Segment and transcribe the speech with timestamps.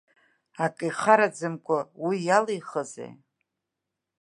[0.63, 3.11] Акы ихараӡамкәа, уи иалеихызи?